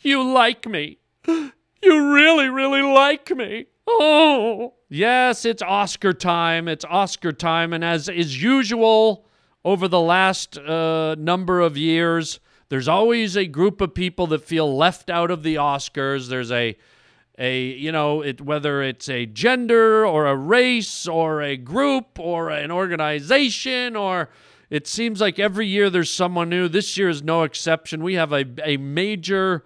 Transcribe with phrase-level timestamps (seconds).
[0.00, 0.98] You like me.
[1.82, 3.66] You really, really like me.
[3.86, 4.74] Oh.
[4.88, 6.68] Yes, it's Oscar time.
[6.68, 7.72] It's Oscar time.
[7.72, 9.26] And as is usual
[9.64, 14.76] over the last uh, number of years, there's always a group of people that feel
[14.76, 16.28] left out of the Oscars.
[16.28, 16.76] There's a
[17.38, 22.50] a you know it whether it's a gender or a race or a group or
[22.50, 24.28] an organization or
[24.68, 26.68] it seems like every year there's someone new.
[26.68, 28.02] This year is no exception.
[28.02, 29.64] We have a, a major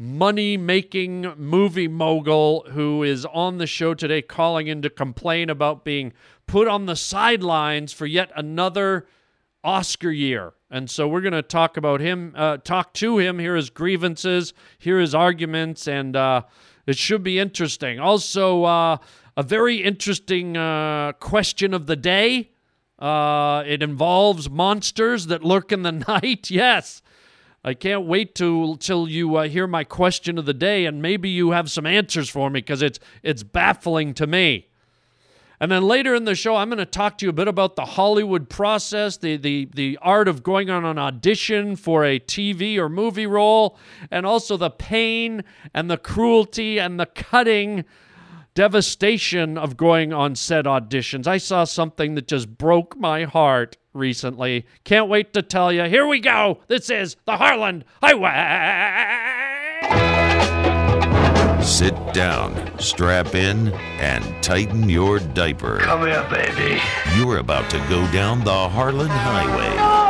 [0.00, 5.84] money making movie mogul who is on the show today calling in to complain about
[5.84, 6.10] being
[6.46, 9.06] put on the sidelines for yet another
[9.62, 10.54] Oscar year.
[10.70, 14.54] And so we're going to talk about him, uh, talk to him, hear his grievances,
[14.78, 16.44] hear his arguments, and uh,
[16.86, 18.00] it should be interesting.
[18.00, 18.96] Also, uh,
[19.36, 22.52] a very interesting uh, question of the day.
[22.98, 26.50] Uh, it involves monsters that lurk in the night.
[26.50, 27.02] Yes.
[27.62, 31.28] I can't wait to till you uh, hear my question of the day, and maybe
[31.28, 34.68] you have some answers for me because it's it's baffling to me.
[35.62, 37.76] And then later in the show, I'm going to talk to you a bit about
[37.76, 42.78] the Hollywood process, the, the, the art of going on an audition for a TV
[42.78, 43.76] or movie role,
[44.10, 47.84] and also the pain and the cruelty and the cutting
[48.54, 51.26] devastation of going on said auditions.
[51.26, 54.66] I saw something that just broke my heart recently.
[54.84, 55.84] Can't wait to tell you.
[55.84, 56.60] Here we go.
[56.68, 58.30] This is the Harlan Highway.
[61.62, 65.78] Sit down, strap in, and tighten your diaper.
[65.78, 66.80] Come here, baby.
[67.16, 70.09] You're about to go down the Harlan Highway.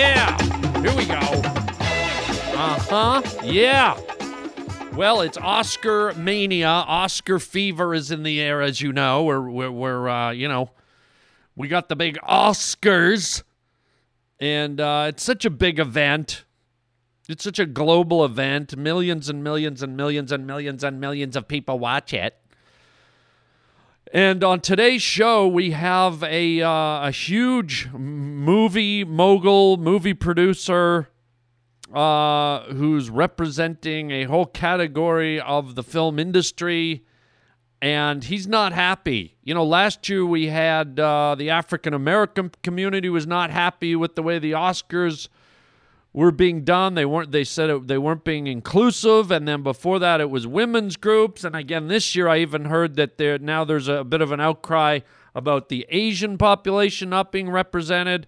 [0.00, 0.34] Yeah,
[0.80, 1.18] here we go.
[2.56, 3.22] Uh huh.
[3.44, 4.00] Yeah.
[4.94, 6.68] Well, it's Oscar mania.
[6.68, 9.24] Oscar fever is in the air, as you know.
[9.24, 10.70] We're, we're, we're uh, you know,
[11.54, 13.42] we got the big Oscars,
[14.38, 16.46] and uh, it's such a big event.
[17.28, 18.74] It's such a global event.
[18.78, 22.38] Millions and millions and millions and millions and millions of people watch it.
[24.12, 31.10] And on today's show, we have a uh, a huge movie mogul, movie producer,
[31.94, 37.04] uh, who's representing a whole category of the film industry,
[37.80, 39.36] and he's not happy.
[39.44, 44.16] You know, last year we had uh, the African American community was not happy with
[44.16, 45.28] the way the Oscars
[46.12, 46.94] were being done.
[46.94, 47.32] They weren't.
[47.32, 49.30] They said it, they weren't being inclusive.
[49.30, 51.44] And then before that, it was women's groups.
[51.44, 54.40] And again, this year, I even heard that there now there's a bit of an
[54.40, 55.00] outcry
[55.34, 58.26] about the Asian population not being represented.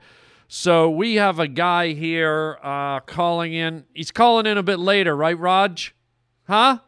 [0.49, 3.85] So we have a guy here uh, calling in.
[3.95, 5.95] He's calling in a bit later, right, Raj?
[6.47, 6.79] Huh?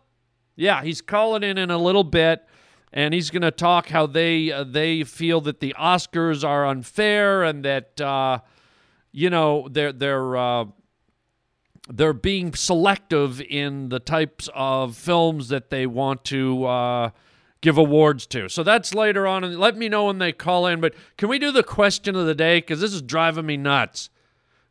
[0.54, 2.46] Yeah, he's calling in in a little bit,
[2.92, 7.42] and he's going to talk how they uh, they feel that the Oscars are unfair
[7.42, 8.38] and that uh,
[9.10, 10.66] you know they're they're uh,
[11.88, 17.10] they're being selective in the types of films that they want to uh,
[17.60, 18.48] give awards to.
[18.48, 20.80] So that's later on, and let me know when they call in.
[20.80, 22.58] But can we do the question of the day?
[22.58, 24.10] Because this is driving me nuts.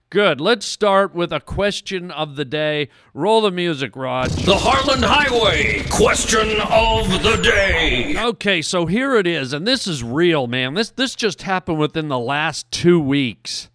[0.10, 0.40] Good.
[0.40, 2.90] Let's start with a question of the day.
[3.16, 4.30] Roll the music, Rod.
[4.30, 8.16] The Harlan Highway question of the day.
[8.20, 10.76] Okay, so here it is, and this is real, man.
[10.76, 13.72] This this just happened within the last two weeks.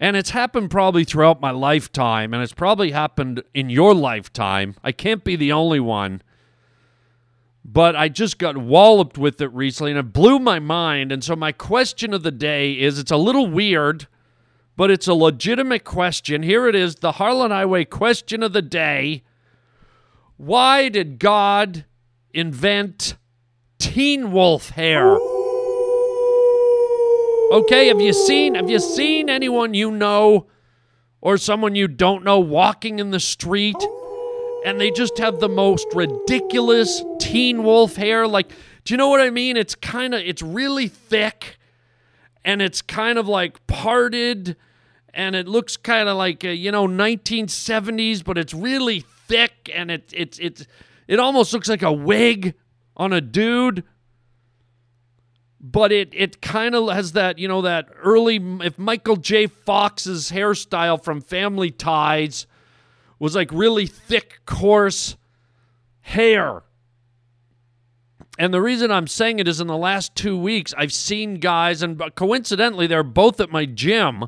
[0.00, 4.74] And it's happened probably throughout my lifetime, and it's probably happened in your lifetime.
[4.82, 6.22] I can't be the only one.
[7.62, 11.12] But I just got walloped with it recently, and it blew my mind.
[11.12, 14.08] And so, my question of the day is it's a little weird,
[14.74, 16.42] but it's a legitimate question.
[16.42, 19.22] Here it is the Harlan Highway question of the day
[20.38, 21.84] Why did God
[22.32, 23.18] invent
[23.78, 25.18] teen wolf hair?
[27.50, 30.46] Okay, have you seen have you seen anyone you know
[31.20, 33.76] or someone you don't know walking in the street
[34.64, 38.52] and they just have the most ridiculous teen wolf hair like
[38.84, 39.56] do you know what I mean?
[39.56, 41.58] It's kind of it's really thick
[42.44, 44.56] and it's kind of like parted
[45.12, 49.90] and it looks kind of like a, you know 1970s but it's really thick and
[49.90, 50.66] it it's it's
[51.08, 52.54] it almost looks like a wig
[52.96, 53.82] on a dude
[55.60, 59.46] but it it kind of has that you know that early if Michael J.
[59.46, 62.46] Fox's hairstyle from Family Ties
[63.18, 65.16] was like really thick, coarse
[66.00, 66.62] hair.
[68.38, 71.82] And the reason I'm saying it is in the last two weeks, I've seen guys,
[71.82, 74.24] and coincidentally, they're both at my gym.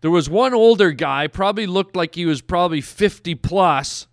[0.00, 4.06] There was one older guy, probably looked like he was probably 50 plus,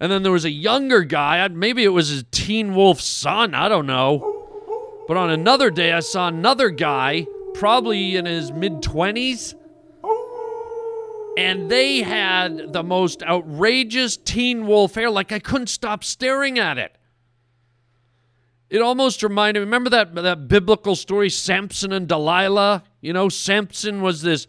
[0.00, 3.68] And then there was a younger guy, maybe it was his teen wolf son, I
[3.68, 4.33] don't know.
[5.06, 9.54] But on another day, I saw another guy, probably in his mid 20s,
[11.36, 15.10] and they had the most outrageous teen wolf hair.
[15.10, 16.96] Like I couldn't stop staring at it.
[18.70, 19.64] It almost reminded me.
[19.66, 22.84] Remember that that biblical story, Samson and Delilah?
[23.00, 24.46] You know, Samson was this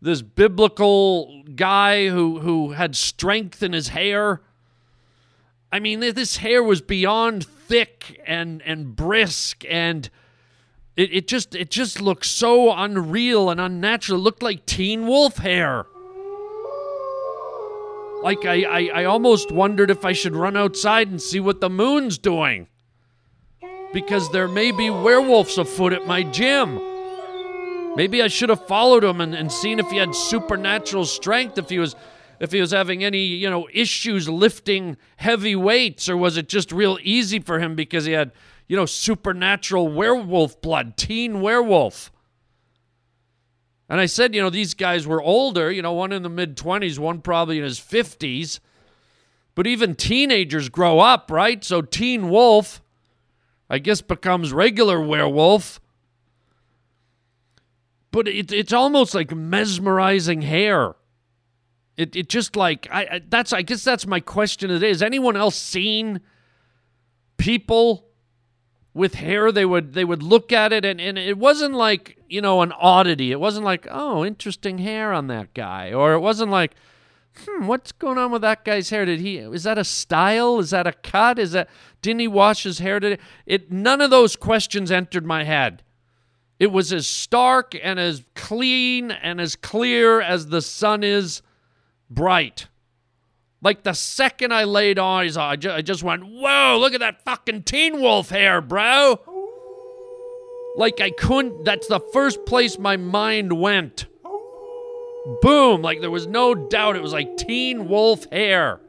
[0.00, 4.40] this biblical guy who who had strength in his hair.
[5.72, 10.10] I mean, this hair was beyond thick and and brisk and.
[10.96, 14.18] It, it just it just looked so unreal and unnatural.
[14.18, 15.86] It looked like teen wolf hair.
[18.22, 21.70] Like I, I, I almost wondered if I should run outside and see what the
[21.70, 22.66] moon's doing.
[23.94, 26.80] Because there may be werewolves afoot at my gym.
[27.96, 31.70] Maybe I should have followed him and, and seen if he had supernatural strength, if
[31.70, 31.96] he was
[32.40, 36.72] if he was having any, you know, issues lifting heavy weights, or was it just
[36.72, 38.32] real easy for him because he had,
[38.66, 42.10] you know, supernatural werewolf blood, teen werewolf.
[43.90, 46.56] And I said, you know, these guys were older, you know, one in the mid
[46.56, 48.60] 20s, one probably in his 50s.
[49.54, 51.62] But even teenagers grow up, right?
[51.62, 52.80] So Teen Wolf,
[53.68, 55.80] I guess, becomes regular werewolf.
[58.12, 60.94] But it, it's almost like mesmerizing hair.
[62.00, 64.88] It, it just like I, I that's I guess that's my question today.
[64.88, 66.22] Has anyone else seen
[67.36, 68.06] people
[68.94, 69.52] with hair?
[69.52, 72.72] They would they would look at it and, and it wasn't like you know an
[72.72, 73.32] oddity.
[73.32, 75.92] It wasn't like oh interesting hair on that guy.
[75.92, 76.74] Or it wasn't like
[77.44, 79.04] hmm what's going on with that guy's hair?
[79.04, 80.58] Did he is that a style?
[80.58, 81.38] Is that a cut?
[81.38, 81.68] Is that
[82.00, 82.98] didn't he wash his hair?
[82.98, 85.82] Today it none of those questions entered my head.
[86.58, 91.42] It was as stark and as clean and as clear as the sun is
[92.10, 92.66] bright
[93.62, 97.00] like the second I laid eyes on, I, ju- I just went, whoa, look at
[97.00, 99.20] that fucking Teen Wolf hair, bro.
[100.76, 104.06] Like I couldn't, that's the first place my mind went.
[105.42, 108.80] Boom, like there was no doubt it was like Teen Wolf hair.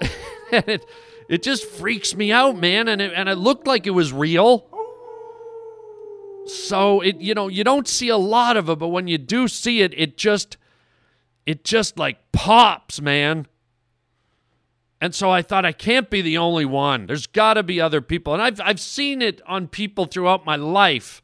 [0.52, 0.86] and it,
[1.28, 2.86] it just freaks me out, man.
[2.86, 4.68] And it, and it looked like it was real.
[6.46, 9.48] So it, you know, you don't see a lot of it, but when you do
[9.48, 10.56] see it, it just
[11.46, 13.46] it just like pops, man.
[15.00, 17.06] And so I thought I can't be the only one.
[17.06, 18.32] There's got to be other people.
[18.34, 21.22] And I've I've seen it on people throughout my life.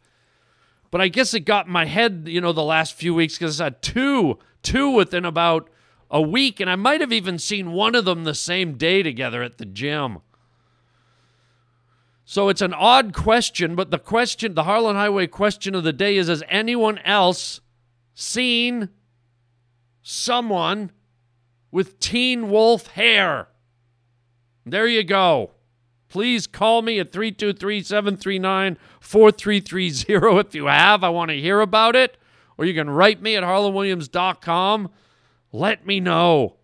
[0.90, 3.60] But I guess it got in my head, you know, the last few weeks cuz
[3.60, 5.70] I had two two within about
[6.10, 9.42] a week and I might have even seen one of them the same day together
[9.42, 10.18] at the gym.
[12.24, 16.16] So it's an odd question, but the question, the Harlan Highway question of the day
[16.16, 17.60] is has anyone else
[18.12, 18.90] seen
[20.08, 20.90] someone
[21.70, 23.48] with Teen Wolf hair.
[24.64, 25.50] There you go.
[26.08, 31.04] Please call me at 323 739 4330 if you have.
[31.04, 32.16] I want to hear about it.
[32.56, 34.90] Or you can write me at harlanwilliams.com.
[35.52, 36.56] Let me know.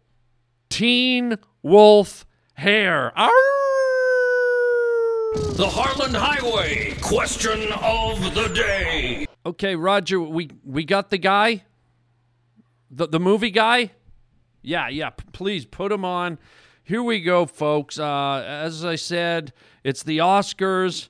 [0.71, 2.25] Teen Wolf
[2.55, 3.13] hair.
[3.17, 3.31] Arr!
[5.35, 9.27] The Harlan Highway question of the day.
[9.45, 11.65] Okay, Roger, we, we got the guy?
[12.97, 13.91] The the movie guy?
[14.63, 15.11] Yeah, yeah.
[15.11, 16.39] P- please put him on.
[16.85, 17.99] Here we go, folks.
[17.99, 21.09] Uh, as I said, it's the Oscars,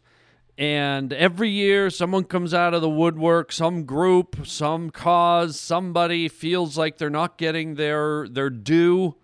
[0.56, 3.52] and every year someone comes out of the woodwork.
[3.52, 9.16] Some group, some cause, somebody feels like they're not getting their their due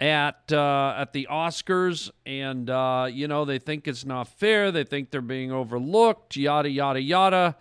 [0.00, 4.72] at uh, at the Oscars, and uh, you know they think it's not fair.
[4.72, 6.36] They think they're being overlooked.
[6.36, 7.56] Yada yada yada.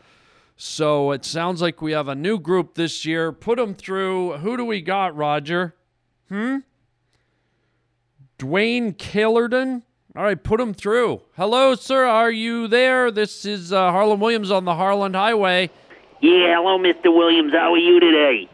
[0.59, 3.31] So it sounds like we have a new group this year.
[3.31, 4.37] Put them through.
[4.37, 5.75] Who do we got, Roger?
[6.29, 6.57] Hmm?
[8.39, 9.83] Dwayne Killerton?
[10.15, 11.21] All right, put him through.
[11.35, 12.05] Hello, sir.
[12.05, 13.11] Are you there?
[13.11, 15.69] This is uh, Harlan Williams on the Harlan Highway.
[16.21, 17.15] Yeah, hello, Mr.
[17.15, 17.53] Williams.
[17.53, 18.49] How are you today?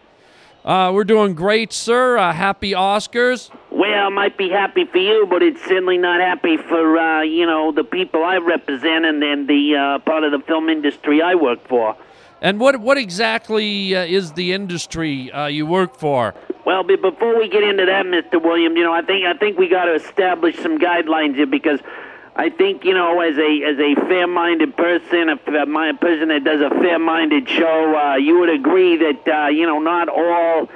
[0.65, 2.17] Uh, we're doing great, sir.
[2.17, 3.49] Uh, happy Oscars.
[3.83, 7.73] Well, might be happy for you, but it's certainly not happy for uh, you know
[7.73, 11.67] the people I represent and, and the uh, part of the film industry I work
[11.67, 11.97] for.
[12.41, 16.33] And what what exactly uh, is the industry uh, you work for?
[16.63, 18.41] Well, but before we get into that, Mr.
[18.41, 21.81] Williams, you know I think I think we got to establish some guidelines here because
[22.37, 26.61] I think you know, as a as a fair-minded person, a my person that does
[26.61, 30.69] a fair-minded show, uh, you would agree that uh, you know not all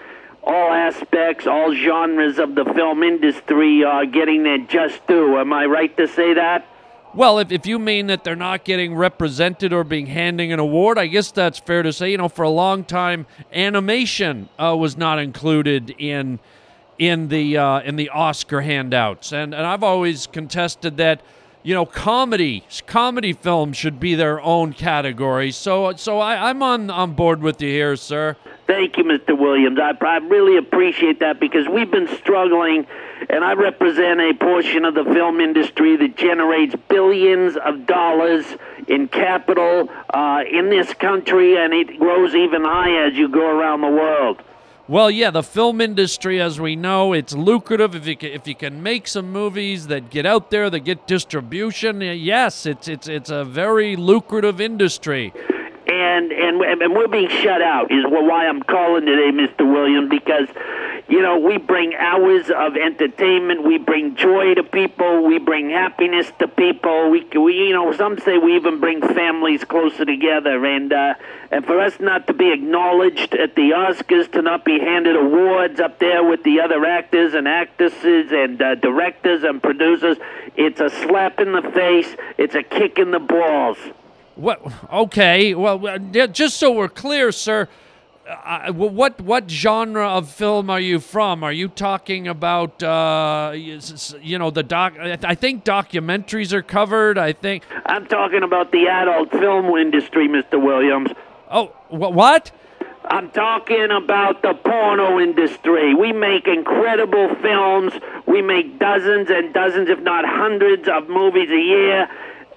[0.48, 5.38] all aspects, all genres of the film industry are getting their just due.
[5.38, 6.66] Am I right to say that?
[7.14, 10.98] Well, if, if you mean that they're not getting represented or being handing an award,
[10.98, 12.12] I guess that's fair to say.
[12.12, 16.40] You know, for a long time, animation uh, was not included in
[16.98, 21.22] in the uh, in the Oscar handouts, and and I've always contested that.
[21.68, 25.52] You know, comedy comedy films should be their own category.
[25.52, 28.38] So so I, I'm on on board with you here, sir.
[28.68, 29.38] Thank you, Mr.
[29.38, 29.78] Williams.
[29.78, 32.88] I, I really appreciate that because we've been struggling,
[33.30, 38.46] and I represent a portion of the film industry that generates billions of dollars
[38.88, 43.82] in capital uh, in this country, and it grows even higher as you go around
[43.82, 44.42] the world.
[44.90, 48.56] Well, yeah, the film industry, as we know, it's lucrative if you can, if you
[48.56, 52.00] can make some movies that get out there, that get distribution.
[52.00, 55.34] Yes, it's it's it's a very lucrative industry.
[55.88, 59.70] and and and we're being shut out is why I'm calling today, Mr.
[59.70, 60.48] William, because
[61.10, 66.32] you know we bring hours of entertainment, we bring joy to people, we bring happiness
[66.40, 67.10] to people.
[67.10, 71.14] We, we you know some say we even bring families closer together, and uh,
[71.52, 75.80] and for us not to be acknowledged at the Oscars, to not be handed awards
[75.80, 80.18] up there with the other actors and actresses and uh, directors and producers,
[80.56, 83.78] it's a slap in the face, it's a kick in the balls.
[84.36, 84.62] What?
[84.92, 85.56] Okay.
[85.56, 87.68] Well, uh, just so we're clear, sir.
[88.28, 91.44] Uh, what what genre of film are you from?
[91.44, 94.96] Are you talking about uh, you know the doc?
[95.00, 97.18] I think documentaries are covered.
[97.18, 97.64] I think.
[97.86, 100.62] I'm talking about the adult film industry, Mr.
[100.62, 101.12] Williams.
[101.50, 102.52] Oh, wh- what?
[103.06, 105.94] I'm talking about the porno industry.
[105.94, 107.94] We make incredible films.
[108.26, 112.10] We make dozens and dozens, if not hundreds, of movies a year.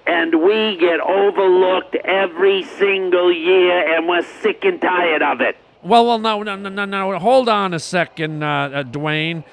[0.07, 5.57] And we get overlooked every single year, and we're sick and tired of it.
[5.83, 7.17] Well, well, no, no, no, no, no.
[7.19, 9.43] Hold on a second, uh, uh, Dwayne.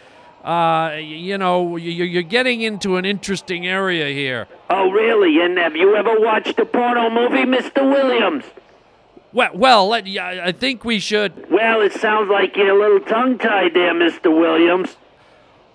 [0.44, 4.46] Uh, you know, you- you're getting into an interesting area here.
[4.70, 5.40] Oh, really?
[5.42, 7.82] And have you ever watched a porno movie, Mr.
[7.88, 8.44] Williams?
[9.32, 11.50] Well, well, I think we should.
[11.50, 14.34] Well, it sounds like you're a little tongue tied there, Mr.
[14.34, 14.96] Williams.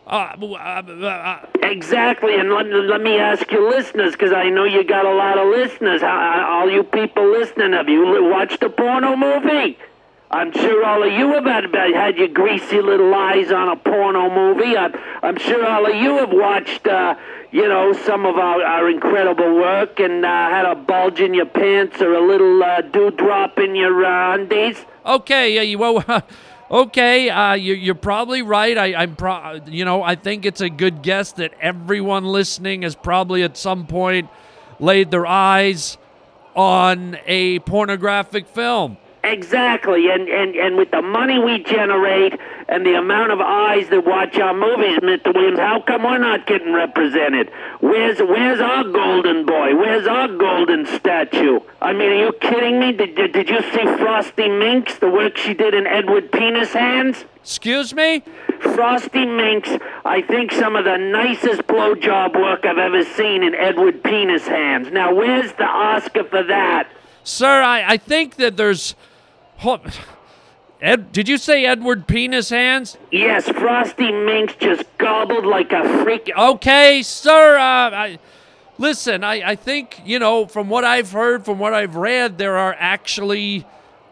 [0.05, 4.65] Uh, uh, uh, uh, Exactly, and let, let me ask your listeners, because I know
[4.65, 6.01] you got a lot of listeners.
[6.01, 9.77] How, all you people listening, have you watched a porno movie?
[10.29, 14.29] I'm sure all of you have had, had your greasy little eyes on a porno
[14.29, 14.75] movie.
[14.75, 17.15] I'm, I'm sure all of you have watched, uh,
[17.51, 21.45] you know, some of our, our incredible work and uh, had a bulge in your
[21.45, 24.83] pants or a little uh, dewdrop in your uh, undies.
[25.05, 26.03] Okay, yeah, you well,
[26.73, 28.77] okay, uh, you, you're probably right.
[28.77, 32.95] I, I'm, pro- you know, I think it's a good guess that everyone listening has
[32.95, 34.29] probably at some point
[34.79, 35.97] laid their eyes
[36.55, 38.97] on a pornographic film.
[39.23, 42.33] Exactly, and, and, and with the money we generate
[42.67, 45.33] and the amount of eyes that watch our movies, Mr.
[45.33, 47.51] Williams, how come we're not getting represented?
[47.79, 49.75] Where's where's our golden boy?
[49.75, 51.59] Where's our golden statue?
[51.81, 52.91] I mean, are you kidding me?
[52.93, 57.25] Did, did, did you see Frosty Minx, the work she did in Edward Penis Hands?
[57.43, 58.23] Excuse me?
[58.61, 59.69] Frosty Minx,
[60.05, 64.89] I think some of the nicest blowjob work I've ever seen in Edward Penis Hands.
[64.91, 66.89] Now, where's the Oscar for that?
[67.25, 68.95] Sir, I, I think that there's.
[70.83, 72.97] Ed, did you say Edward Penis Hands?
[73.09, 76.29] Yes, Frosty Minx just gobbled like a freak.
[76.37, 77.57] Okay, sir.
[77.57, 78.19] Uh, I,
[78.77, 82.57] listen, I, I think, you know, from what I've heard, from what I've read, there
[82.57, 83.65] are actually.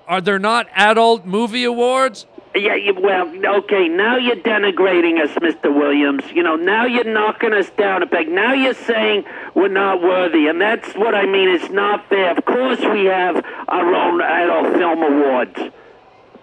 [0.08, 2.25] Are there not adult movie awards?
[2.54, 5.74] Yeah, you, well, okay, now you're denigrating us, Mr.
[5.74, 6.24] Williams.
[6.34, 8.30] You know, now you're knocking us down a peg.
[8.30, 9.24] Now you're saying
[9.56, 11.48] we're not worthy, and that's what I mean.
[11.50, 12.32] It's not fair.
[12.38, 15.74] Of course, we have our own adult film awards,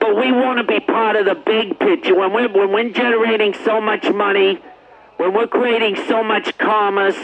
[0.09, 2.15] but we want to be part of the big picture.
[2.15, 4.59] When we're when we're generating so much money,
[5.19, 7.19] when we're creating so much commerce,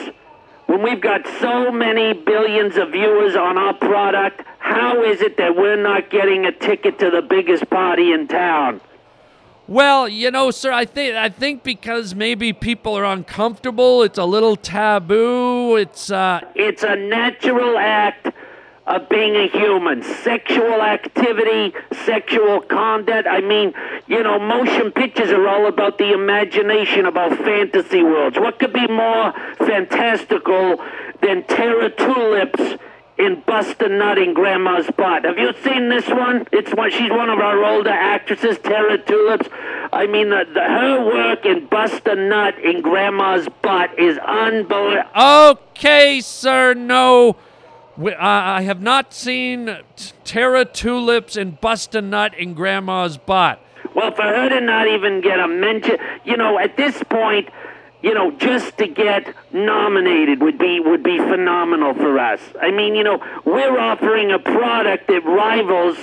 [0.67, 5.57] when we've got so many billions of viewers on our product, how is it that
[5.57, 8.83] we're not getting a ticket to the biggest party in town?
[9.67, 14.03] Well, you know, sir, I think I think because maybe people are uncomfortable.
[14.03, 15.77] It's a little taboo.
[15.77, 18.29] It's uh, It's a natural act
[18.87, 20.03] of being a human.
[20.03, 21.75] Sexual activity,
[22.05, 23.27] sexual conduct.
[23.27, 23.73] I mean,
[24.07, 28.39] you know, motion pictures are all about the imagination, about fantasy worlds.
[28.39, 30.85] What could be more fantastical
[31.23, 32.79] than Tara Tulips
[33.17, 35.25] in Bust a Nut in Grandma's Butt.
[35.25, 36.47] Have you seen this one?
[36.53, 36.91] It's one.
[36.91, 39.49] She's one of our older actresses, Tara Tulips.
[39.93, 45.09] I mean, the, the, her work in Bust a Nut in Grandma's Butt is unbelievable.
[45.17, 47.37] Okay, sir, no.
[48.19, 53.61] I have not seen T- Tara Tulips and Bust a Nut in Grandma's butt.
[53.95, 57.49] Well, for her to not even get a mention, you know, at this point,
[58.03, 62.41] you know, just to get nominated would be would be phenomenal for us.
[62.61, 65.97] I mean, you know, we're offering a product that rivals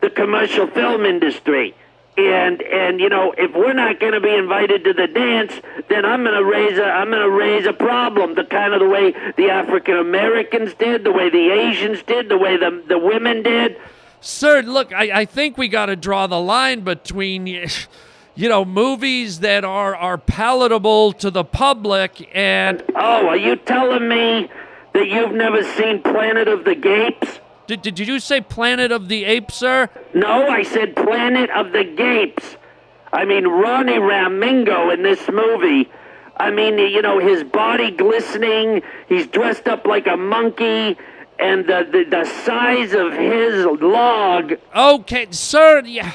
[0.00, 1.74] the commercial film industry.
[2.18, 5.52] And and you know, if we're not going to be invited to the dance,
[5.88, 8.34] then I'm going to raise a I'm going to raise a problem.
[8.34, 12.38] The kind of the way the African Americans did, the way the Asians did, the
[12.38, 13.76] way the the women did.
[14.20, 17.46] Sir, look, I, I think we got to draw the line between,
[18.34, 22.82] you know, movies that are, are palatable to the public and.
[22.96, 24.50] Oh, are you telling me
[24.94, 27.40] that you've never seen Planet of the Gapes?
[27.66, 29.88] Did, did you say Planet of the Apes, sir?
[30.14, 32.56] No, I said Planet of the Gapes.
[33.12, 35.88] I mean, Ronnie Ramingo in this movie.
[36.36, 38.82] I mean, you know, his body glistening.
[39.08, 40.96] He's dressed up like a monkey.
[41.38, 44.54] And the, the, the size of his log.
[44.74, 46.14] Okay, sir, yeah.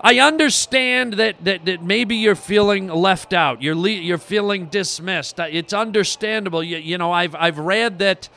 [0.00, 3.60] I understand that, that, that maybe you're feeling left out.
[3.60, 5.38] You're le- you're feeling dismissed.
[5.38, 6.62] Uh, It's understandable.
[6.62, 8.28] You, you know, I've I've read that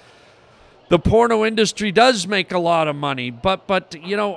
[0.91, 4.35] the porno industry does make a lot of money, but but you know,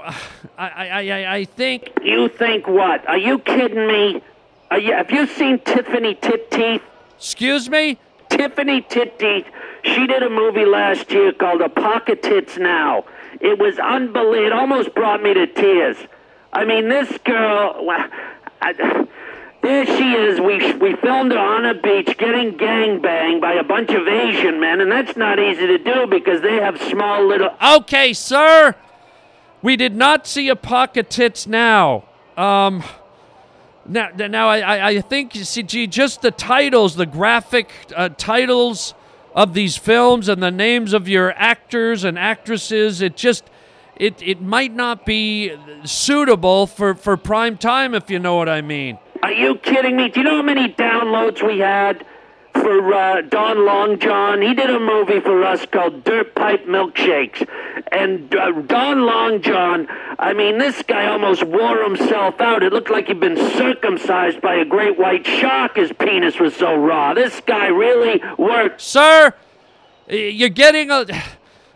[0.57, 3.07] I I, I, I think You think what?
[3.09, 4.23] Are you kidding me?
[4.71, 6.83] Are you, have you seen Tiffany Tit Teeth?
[7.17, 7.99] Excuse me?
[8.29, 9.47] Tiffany Tit Teeth.
[9.83, 13.05] She did a movie last year called A Pocket Tits Now.
[13.41, 14.47] It was unbelievable.
[14.47, 15.97] It almost brought me to tears.
[16.53, 17.85] I mean, this girl.
[18.63, 19.04] I,
[19.65, 20.41] there she is.
[20.41, 24.61] We we filmed her on a beach getting gang banged by a bunch of Asian
[24.61, 27.51] men, and that's not easy to do because they have small little.
[27.77, 28.75] Okay, sir.
[29.63, 32.05] We did not see a pocket tits now.
[32.37, 32.85] Um,
[33.87, 38.93] now, now I, I, think you see, gee, just the titles, the graphic uh, titles
[39.35, 43.01] of these films, and the names of your actors and actresses.
[43.01, 43.45] It just,
[43.97, 48.61] it, it might not be suitable for for prime time, if you know what I
[48.61, 48.99] mean.
[49.25, 50.11] Are you kidding me?
[50.11, 52.05] Do you know how many downloads we had
[52.53, 54.43] for uh, Don Long John?
[54.43, 57.49] He did a movie for us called Dirt Pipe Milkshakes.
[57.91, 62.63] And uh, Don Long John, I mean, this guy almost wore himself out.
[62.63, 65.77] It looked like he'd been circumcised by a great white shark.
[65.77, 67.15] His penis was so raw.
[67.15, 68.83] This guy really worked.
[68.83, 69.33] Sir,
[70.07, 71.07] you're getting a.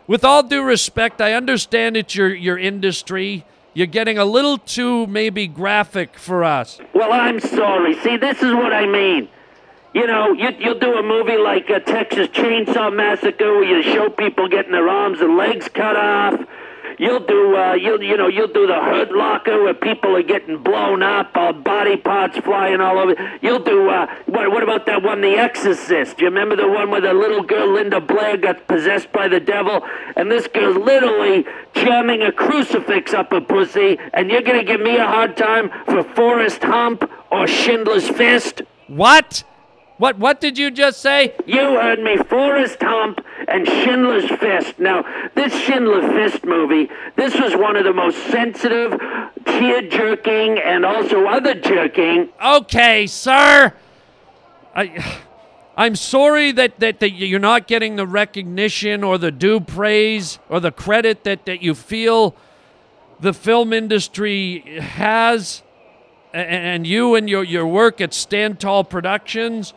[0.05, 3.45] With all due respect, I understand it's your your industry.
[3.79, 6.81] You're getting a little too maybe graphic for us.
[6.93, 7.97] Well, I'm sorry.
[8.01, 9.29] See, this is what I mean.
[9.93, 14.09] You know, you, you'll do a movie like uh, Texas Chainsaw Massacre where you show
[14.09, 16.41] people getting their arms and legs cut off.
[16.99, 20.61] You'll do, uh, you'll, you know, you'll do the Hurt Locker where people are getting
[20.61, 23.15] blown up, all body parts flying all over.
[23.41, 26.17] You'll do, uh, what, what about that one, The Exorcist?
[26.17, 29.39] Do you remember the one where the little girl Linda Blair got possessed by the
[29.39, 29.81] devil,
[30.17, 34.97] and this girl's literally jamming a crucifix up her pussy, and you're gonna give me
[34.97, 38.61] a hard time for Forrest Hump or Schindler's Fist?
[38.87, 39.45] What?
[39.99, 41.33] What what did you just say?
[41.45, 44.79] You heard me, Forrest Hump and Schindler's Fist.
[44.79, 45.03] Now,
[45.35, 48.99] this Schindler Fist movie, this was one of the most sensitive,
[49.45, 52.29] tear-jerking, and also other jerking.
[52.43, 53.73] Okay, sir.
[54.75, 55.23] I
[55.79, 60.59] I'm sorry that, that, that you're not getting the recognition or the due praise or
[60.59, 62.35] the credit that, that you feel
[63.21, 65.63] the film industry has
[66.33, 69.73] and you and your, your work at Stand Tall Productions.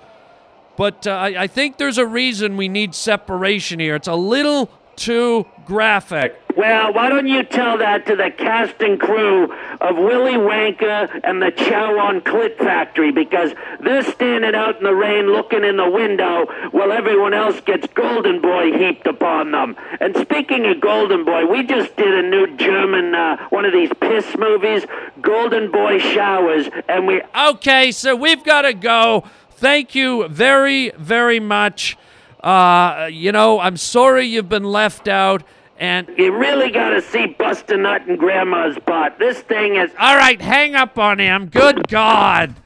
[0.76, 3.96] But uh, I, I think there's a reason we need separation here.
[3.96, 6.38] It's a little too graphic.
[6.56, 9.44] Well, why don't you tell that to the cast and crew
[9.80, 14.94] of Willy Wonka and the Chow on Clit Factory because they're standing out in the
[14.94, 19.76] rain looking in the window while everyone else gets Golden Boy heaped upon them.
[20.00, 23.90] And speaking of Golden Boy, we just did a new German, uh, one of these
[24.00, 24.85] piss movies,
[25.22, 27.22] Golden Boy Showers, and we.
[27.35, 29.24] Okay, so we've got to go.
[29.62, 31.96] Thank you very, very much.
[32.40, 35.44] Uh, you know, I'm sorry you've been left out.
[35.79, 39.20] And You really gotta see Bust a Nut in Grandma's butt.
[39.20, 39.92] This thing is.
[40.01, 41.46] all right, hang up on him.
[41.46, 42.57] Good God,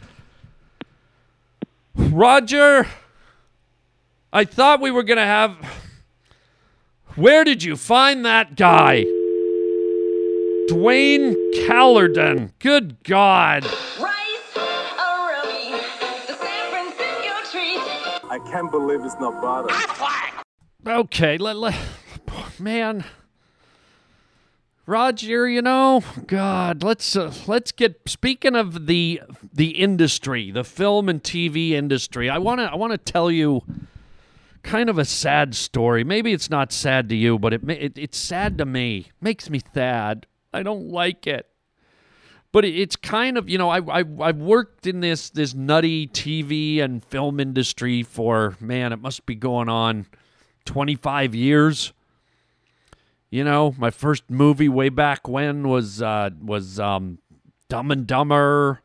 [1.95, 2.87] Roger.
[4.33, 5.55] I thought we were gonna have.
[7.15, 9.05] Where did you find that guy?
[10.71, 11.35] Dwayne
[11.67, 12.53] Callerden.
[12.59, 13.67] Good God.
[18.37, 19.75] I can't believe it's not butter.
[20.87, 21.75] Okay, let, let
[22.61, 23.03] man.
[24.85, 29.23] Roger, you know, God, let's uh, let's get speaking of the
[29.55, 32.29] the industry, the film and TV industry.
[32.29, 33.63] I want to I want to tell you
[34.63, 36.05] kind of a sad story.
[36.05, 39.13] Maybe it's not sad to you, but it, it it's sad to me.
[39.19, 40.27] Makes me sad.
[40.53, 41.49] I don't like it.
[42.57, 46.81] But it's kind of, you know, I I I've worked in this this nutty TV
[46.81, 50.07] and film industry for man, it must be going on
[50.65, 51.93] 25 years.
[53.29, 57.19] You know, my first movie way back when was uh, was um,
[57.69, 58.81] Dumb and Dumber.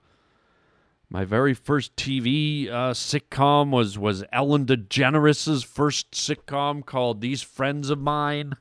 [1.09, 7.89] My very first TV uh, sitcom was was Ellen DeGeneres' first sitcom called These Friends
[7.89, 8.57] of Mine.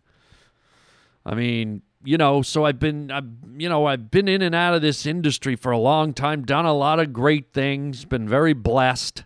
[1.26, 4.74] I mean, you know, so I've been, I've, you know, I've been in and out
[4.74, 8.54] of this industry for a long time, done a lot of great things, been very
[8.54, 9.24] blessed.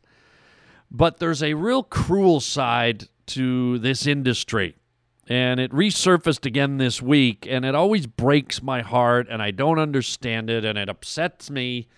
[0.90, 4.76] But there's a real cruel side to this industry
[5.26, 9.78] and it resurfaced again this week and it always breaks my heart and I don't
[9.78, 11.88] understand it and it upsets me.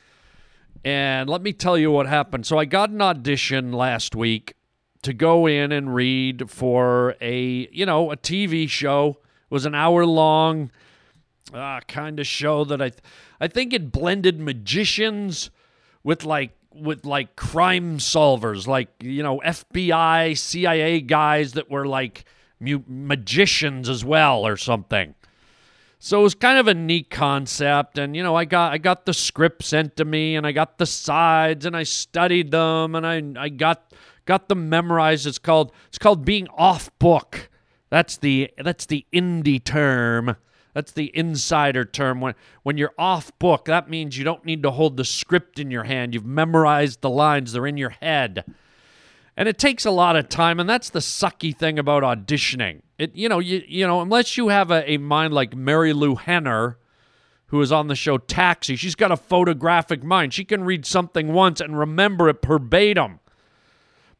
[0.84, 2.46] And let me tell you what happened.
[2.46, 4.54] So I got an audition last week
[5.02, 9.18] to go in and read for a, you know, a TV show.
[9.50, 10.70] Was an hour long
[11.54, 12.92] uh, kind of show that I
[13.40, 15.50] I think it blended magicians
[16.02, 22.24] with like with like crime solvers, like, you know, FBI, CIA guys that were like
[22.60, 25.14] mu- magicians as well or something.
[25.98, 29.06] So it was kind of a neat concept, and you know, I got I got
[29.06, 33.06] the script sent to me, and I got the sides, and I studied them, and
[33.06, 33.94] I I got
[34.26, 35.26] got them memorized.
[35.26, 37.48] It's called it's called being off book.
[37.90, 40.36] That's the that's the indie term.
[40.74, 42.20] That's the insider term.
[42.20, 45.70] When when you're off book, that means you don't need to hold the script in
[45.70, 46.14] your hand.
[46.14, 48.44] You've memorized the lines; they're in your head.
[49.38, 52.80] And it takes a lot of time, and that's the sucky thing about auditioning.
[52.98, 56.78] It you know, you you know, unless you have a, a mind like Marilu Henner,
[57.46, 60.34] who is on the show Taxi, she's got a photographic mind.
[60.34, 63.20] She can read something once and remember it verbatim.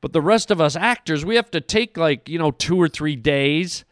[0.07, 2.87] But the rest of us actors, we have to take like, you know, two or
[2.87, 3.85] three days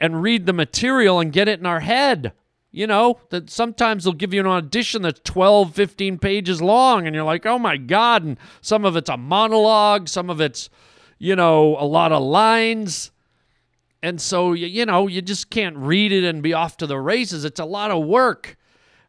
[0.00, 2.32] and read the material and get it in our head.
[2.70, 7.12] You know, that sometimes they'll give you an audition that's 12, 15 pages long, and
[7.16, 8.22] you're like, oh my God.
[8.22, 10.70] And some of it's a monologue, some of it's,
[11.18, 13.10] you know, a lot of lines.
[14.00, 17.44] And so, you know, you just can't read it and be off to the races.
[17.44, 18.56] It's a lot of work.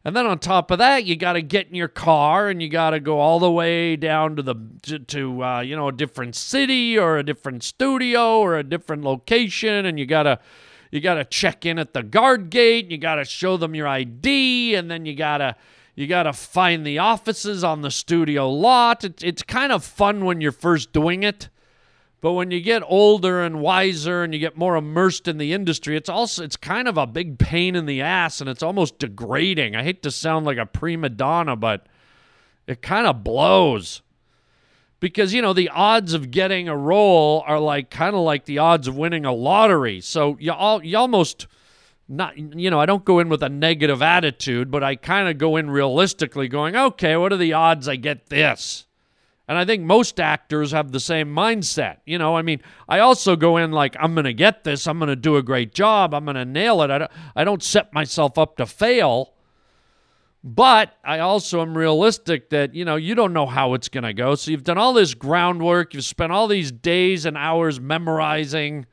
[0.04, 2.70] And then on top of that, you got to get in your car and you
[2.70, 5.92] got to go all the way down to the to, to uh, you know a
[5.92, 10.38] different city or a different studio or a different location, and you got to
[10.90, 13.86] you got to check in at the guard gate, you got to show them your
[13.86, 15.54] ID, and then you got to
[15.94, 19.04] you got to find the offices on the studio lot.
[19.04, 21.50] It, it's kind of fun when you're first doing it.
[22.20, 25.96] But when you get older and wiser and you get more immersed in the industry,
[25.96, 29.74] it's also it's kind of a big pain in the ass and it's almost degrading.
[29.74, 31.86] I hate to sound like a prima donna, but
[32.66, 34.02] it kind of blows
[35.00, 38.58] because you know the odds of getting a role are like kind of like the
[38.58, 40.00] odds of winning a lottery.
[40.02, 41.46] So you all you almost
[42.06, 45.38] not you know I don't go in with a negative attitude, but I kind of
[45.38, 48.86] go in realistically, going, okay, what are the odds I get this?
[49.50, 51.96] And I think most actors have the same mindset.
[52.06, 55.00] You know, I mean, I also go in like I'm going to get this, I'm
[55.00, 56.90] going to do a great job, I'm going to nail it.
[56.92, 59.32] I don't, I don't set myself up to fail.
[60.44, 64.12] But I also am realistic that, you know, you don't know how it's going to
[64.12, 64.36] go.
[64.36, 68.86] So you've done all this groundwork, you've spent all these days and hours memorizing.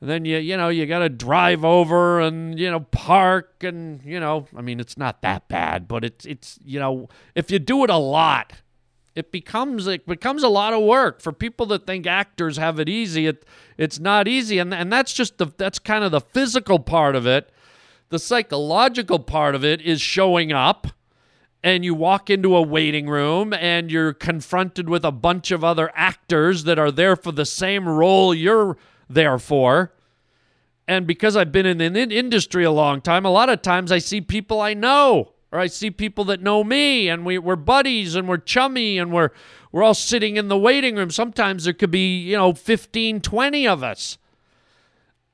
[0.00, 4.02] And then you, you know, you got to drive over and, you know, park and,
[4.06, 7.58] you know, I mean, it's not that bad, but it's, it's, you know, if you
[7.58, 8.54] do it a lot,
[9.16, 12.88] it becomes it becomes a lot of work for people that think actors have it
[12.88, 13.26] easy.
[13.26, 13.44] It
[13.78, 17.26] it's not easy, and and that's just the that's kind of the physical part of
[17.26, 17.50] it.
[18.10, 20.88] The psychological part of it is showing up
[21.64, 25.90] and you walk into a waiting room and you're confronted with a bunch of other
[25.94, 28.76] actors that are there for the same role you're
[29.08, 29.92] there for.
[30.86, 33.98] And because I've been in the industry a long time, a lot of times I
[33.98, 38.14] see people I know or I see people that know me and we, we're buddies
[38.14, 39.30] and we're chummy and we're
[39.72, 41.10] we're all sitting in the waiting room.
[41.10, 44.18] Sometimes there could be, you know, 15, 20 of us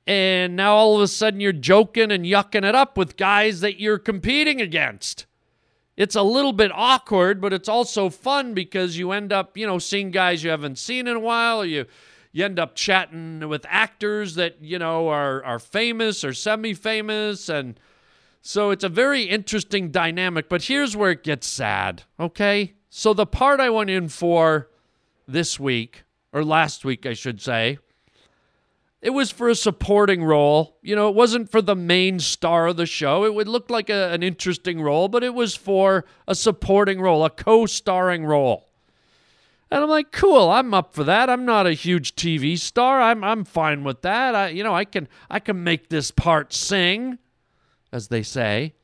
[0.07, 3.79] and now all of a sudden you're joking and yucking it up with guys that
[3.79, 5.27] you're competing against.
[5.97, 9.79] It's a little bit awkward, but it's also fun because you end up, you know,
[9.79, 11.63] seeing guys you haven't seen in a while.
[11.63, 11.87] Or you
[12.33, 17.79] you end up chatting with actors that, you know, are are famous or semi-famous and
[18.43, 22.75] so it's a very interesting dynamic, but here's where it gets sad, okay?
[22.91, 24.69] So the part I went in for
[25.27, 27.79] this week or last week I should say,
[29.01, 30.79] It was for a supporting role.
[30.83, 33.25] You know, it wasn't for the main star of the show.
[33.25, 37.25] It would look like a, an interesting role, but it was for a supporting role,
[37.25, 38.69] a co starring role.
[39.71, 41.31] And I'm like, cool, I'm up for that.
[41.31, 43.01] I'm not a huge TV star.
[43.01, 44.35] I'm I'm fine with that.
[44.35, 47.19] I you know, I can I can make this part sing,
[47.93, 48.75] as they say.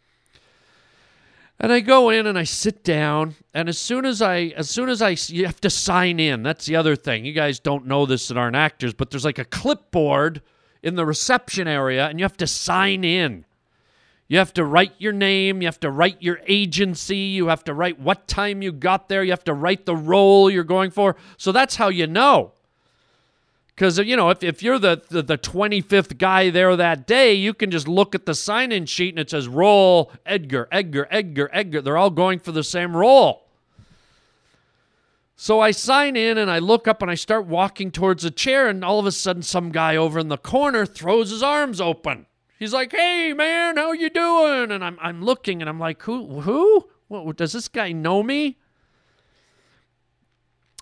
[1.60, 4.88] And I go in and I sit down, and as soon as I, as soon
[4.88, 6.44] as I, you have to sign in.
[6.44, 7.24] That's the other thing.
[7.24, 10.40] You guys don't know this that aren't actors, but there's like a clipboard
[10.84, 13.44] in the reception area, and you have to sign in.
[14.28, 15.62] You have to write your name.
[15.62, 17.16] You have to write your agency.
[17.16, 19.24] You have to write what time you got there.
[19.24, 21.16] You have to write the role you're going for.
[21.38, 22.52] So that's how you know.
[23.78, 27.54] Because, you know, if, if you're the, the, the 25th guy there that day, you
[27.54, 31.48] can just look at the sign in sheet and it says roll Edgar, Edgar, Edgar,
[31.52, 31.80] Edgar.
[31.80, 33.44] They're all going for the same role.
[35.36, 38.66] So I sign in and I look up and I start walking towards a chair,
[38.66, 42.26] and all of a sudden, some guy over in the corner throws his arms open.
[42.58, 46.40] He's like, "Hey, man, how you doing?" And I'm I'm looking and I'm like, "Who?
[46.40, 46.88] Who?
[47.06, 48.58] What, does this guy know me?"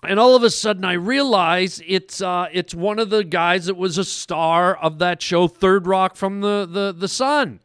[0.03, 3.75] And all of a sudden I realize it's uh, it's one of the guys that
[3.75, 7.59] was a star of that show, Third Rock from the the the Sun.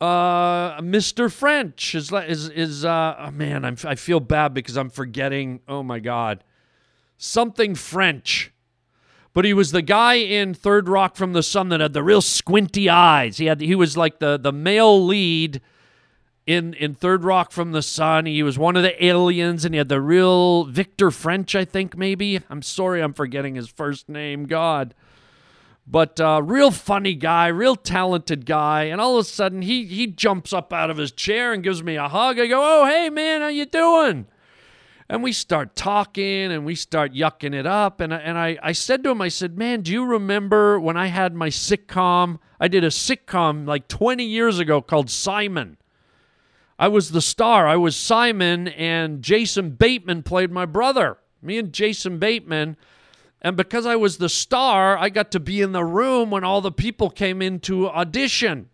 [0.00, 1.32] Uh, Mr.
[1.32, 5.60] French is is is uh oh man, I'm I feel bad because I'm forgetting.
[5.66, 6.44] Oh my God,
[7.16, 8.52] something French.
[9.32, 12.22] But he was the guy in Third Rock from the Sun that had the real
[12.22, 13.36] squinty eyes.
[13.36, 15.60] He had he was like the the male lead
[16.46, 18.26] in in Third Rock from the Sun.
[18.26, 21.96] He was one of the aliens, and he had the real Victor French, I think
[21.96, 22.40] maybe.
[22.48, 24.46] I'm sorry, I'm forgetting his first name.
[24.46, 24.94] God,
[25.86, 28.84] but uh, real funny guy, real talented guy.
[28.84, 31.82] And all of a sudden, he he jumps up out of his chair and gives
[31.82, 32.38] me a hug.
[32.38, 34.26] I go, "Oh, hey man, how you doing?"
[35.08, 38.00] And we start talking and we start yucking it up.
[38.00, 41.06] And, and I, I said to him, I said, Man, do you remember when I
[41.06, 42.40] had my sitcom?
[42.58, 45.76] I did a sitcom like 20 years ago called Simon.
[46.78, 47.66] I was the star.
[47.66, 51.18] I was Simon, and Jason Bateman played my brother.
[51.40, 52.76] Me and Jason Bateman.
[53.40, 56.60] And because I was the star, I got to be in the room when all
[56.60, 58.68] the people came in to audition.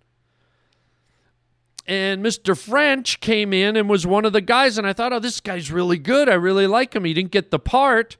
[1.87, 2.57] And Mr.
[2.57, 5.71] French came in and was one of the guys, and I thought, oh, this guy's
[5.71, 6.29] really good.
[6.29, 7.05] I really like him.
[7.05, 8.17] He didn't get the part,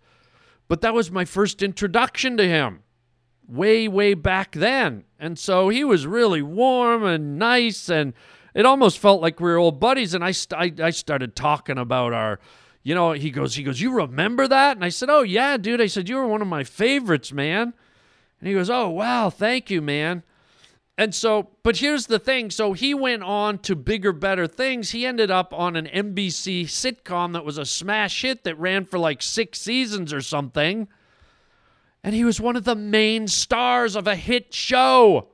[0.69, 2.83] but that was my first introduction to him
[3.49, 5.05] way, way back then.
[5.19, 8.15] And so he was really warm and nice and
[8.55, 10.15] it almost felt like we were old buddies.
[10.15, 12.39] And I, st- I, I started talking about our,
[12.83, 14.77] you know, he goes, he goes, you remember that?
[14.77, 15.81] And I said, oh yeah, dude.
[15.81, 17.75] I said, you were one of my favorites, man.
[18.41, 20.23] And he goes, oh wow, thank you, man.
[20.99, 22.51] And so, but here's the thing.
[22.51, 24.91] So he went on to bigger, better things.
[24.91, 28.99] He ended up on an NBC sitcom that was a smash hit that ran for
[28.99, 30.89] like six seasons or something.
[32.05, 35.29] And he was one of the main stars of a hit show.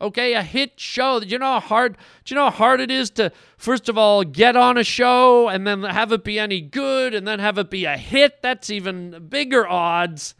[0.00, 1.20] Okay, a hit show.
[1.20, 1.98] Do you know how hard?
[2.24, 5.48] Do you know how hard it is to first of all get on a show
[5.48, 8.40] and then have it be any good and then have it be a hit?
[8.40, 10.34] That's even bigger odds.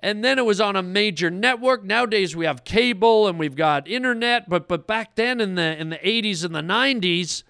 [0.00, 1.84] And then it was on a major network.
[1.84, 5.90] Nowadays we have cable and we've got internet, but but back then in the in
[5.90, 7.42] the 80s and the 90s,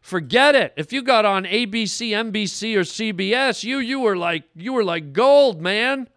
[0.00, 0.72] forget it.
[0.76, 5.12] If you got on ABC, NBC or CBS, you you were like you were like
[5.12, 6.08] gold, man.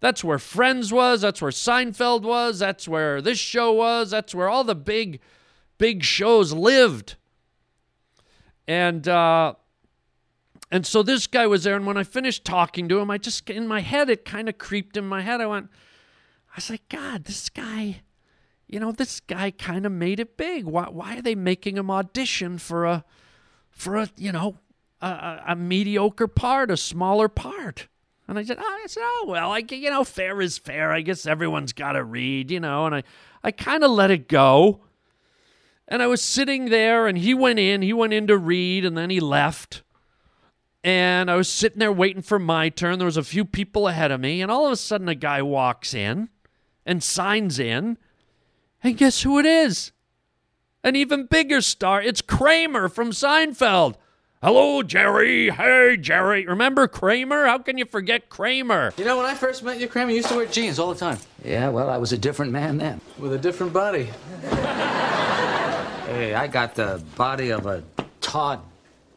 [0.00, 1.20] That's where Friends was.
[1.20, 2.58] That's where Seinfeld was.
[2.58, 4.10] That's where this show was.
[4.10, 5.20] That's where all the big,
[5.78, 7.16] big shows lived.
[8.66, 9.54] And uh,
[10.70, 11.76] and so this guy was there.
[11.76, 14.56] And when I finished talking to him, I just in my head it kind of
[14.56, 15.40] creeped in my head.
[15.40, 15.68] I went,
[16.50, 18.00] I was like, God, this guy,
[18.66, 20.64] you know, this guy kind of made it big.
[20.64, 23.04] Why why are they making him audition for a
[23.70, 24.56] for a you know
[25.02, 27.88] a, a mediocre part, a smaller part?
[28.30, 30.92] And I said, oh, I said, oh well, I you know, fair is fair.
[30.92, 32.86] I guess everyone's got to read, you know.
[32.86, 33.02] And I,
[33.42, 34.82] I kind of let it go.
[35.88, 37.82] And I was sitting there, and he went in.
[37.82, 39.82] He went in to read, and then he left.
[40.84, 43.00] And I was sitting there waiting for my turn.
[43.00, 45.42] There was a few people ahead of me, and all of a sudden, a guy
[45.42, 46.28] walks in
[46.86, 47.98] and signs in.
[48.80, 49.90] And guess who it is?
[50.84, 52.00] An even bigger star.
[52.00, 53.96] It's Kramer from Seinfeld.
[54.42, 55.50] Hello, Jerry.
[55.50, 56.46] Hey, Jerry.
[56.46, 57.44] Remember Kramer?
[57.44, 58.94] How can you forget Kramer?
[58.96, 60.98] You know, when I first met you, Kramer, you used to wear jeans all the
[60.98, 61.18] time.
[61.44, 63.02] Yeah, well, I was a different man then.
[63.18, 64.04] With a different body.
[66.06, 67.84] hey, I got the body of a
[68.22, 68.64] taut,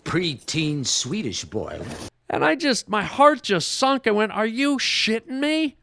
[0.04, 1.82] preteen Swedish boy.
[2.30, 4.08] And I just, my heart just sunk.
[4.08, 5.78] I went, Are you shitting me?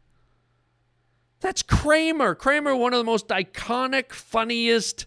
[1.41, 2.35] That's Kramer.
[2.35, 5.07] Kramer, one of the most iconic, funniest,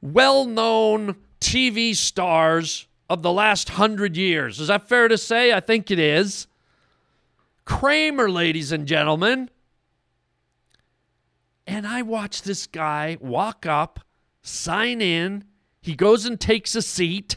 [0.00, 4.58] well known TV stars of the last hundred years.
[4.58, 5.52] Is that fair to say?
[5.52, 6.46] I think it is.
[7.66, 9.50] Kramer, ladies and gentlemen.
[11.66, 14.00] And I watch this guy walk up,
[14.40, 15.44] sign in.
[15.82, 17.36] He goes and takes a seat.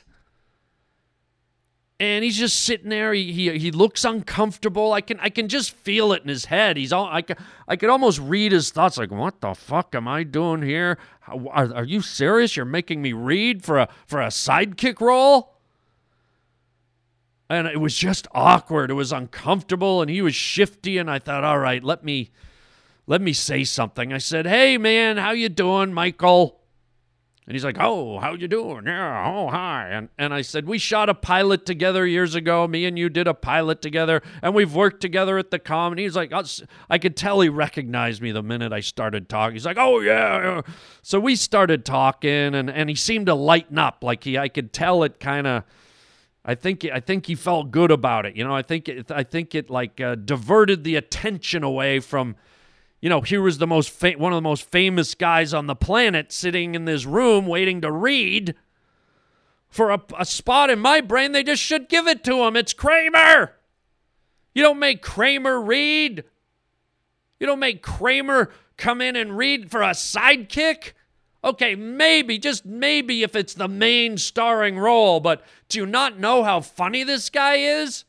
[2.00, 3.14] And he's just sitting there.
[3.14, 4.94] He, he, he looks uncomfortable.
[4.94, 6.78] I can I can just feel it in his head.
[6.78, 8.98] He's all I can I could almost read his thoughts.
[8.98, 10.98] Like, what the fuck am I doing here?
[11.28, 12.56] Are, are you serious?
[12.56, 15.55] You're making me read for a for a sidekick role?
[17.50, 18.90] And it was just awkward.
[18.90, 20.98] It was uncomfortable, and he was shifty.
[20.98, 22.32] And I thought, all right, let me
[23.08, 24.12] let me say something.
[24.12, 26.62] I said, "Hey, man, how you doing, Michael?"
[27.48, 28.86] And he's like, "Oh, how you doing?
[28.88, 32.68] Yeah, oh, hi." And and I said, "We shot a pilot together years ago.
[32.68, 36.00] Me and you did a pilot together, and we've worked together at the com." And
[36.00, 36.34] he's like,
[36.90, 40.62] "I could tell he recognized me the minute I started talking." He's like, "Oh yeah."
[41.04, 44.04] So we started talking, and and he seemed to lighten up.
[44.04, 45.64] Like he, I could tell it kind of
[46.46, 48.36] I think I think he felt good about it.
[48.36, 52.36] You know, I think it, I think it like uh, diverted the attention away from,
[53.02, 55.76] you know, here was the most fa- one of the most famous guys on the
[55.76, 58.56] planet sitting in this room waiting to read.
[59.70, 62.56] For a, a spot in my brain, they just should give it to him.
[62.56, 63.54] It's Kramer.
[64.54, 66.24] You don't make Kramer read.
[67.40, 70.94] You don't make Kramer come in and read for a sidekick.
[71.46, 76.44] Okay, maybe, just maybe if it's the main starring role, but do you not know
[76.44, 78.04] how funny this guy is?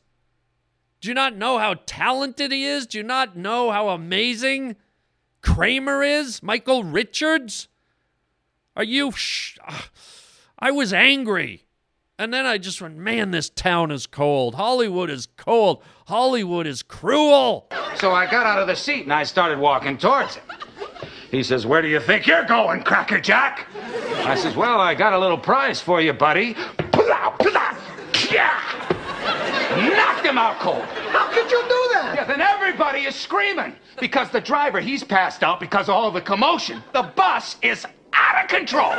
[1.01, 2.87] Do you not know how talented he is?
[2.87, 4.75] Do you not know how amazing
[5.41, 6.41] Kramer is?
[6.41, 7.67] Michael Richards?
[8.75, 9.11] Are you.
[9.11, 9.89] Sh- ah,
[10.57, 11.63] I was angry.
[12.19, 14.55] And then I just went, man, this town is cold.
[14.55, 15.83] Hollywood is cold.
[16.07, 17.67] Hollywood is cruel.
[17.97, 20.43] So I got out of the seat and I started walking towards him.
[21.31, 23.67] He says, Where do you think you're going, Cracker Jack?
[24.25, 26.55] I says, Well, I got a little prize for you, buddy.
[29.95, 30.83] Knocked him out cold.
[31.11, 32.13] How could you do that?
[32.15, 36.21] Yeah, then everybody is screaming because the driver, he's passed out because of all the
[36.21, 36.81] commotion.
[36.93, 38.93] The bus is out of control.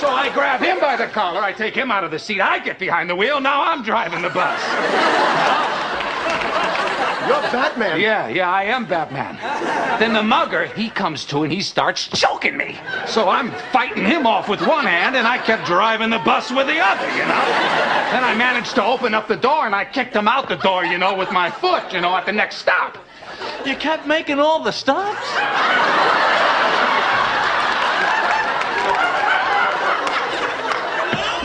[0.00, 2.58] So I grab him by the collar, I take him out of the seat, I
[2.58, 4.60] get behind the wheel, now I'm driving the bus.
[7.26, 8.00] You're Batman.
[8.00, 9.36] Yeah, yeah, I am Batman.
[9.98, 12.78] then the mugger, he comes to and he starts choking me.
[13.06, 16.66] So I'm fighting him off with one hand and I kept driving the bus with
[16.66, 17.44] the other, you know?
[18.12, 20.84] Then I managed to open up the door and I kicked him out the door,
[20.84, 22.98] you know, with my foot, you know, at the next stop.
[23.64, 25.26] You kept making all the stops?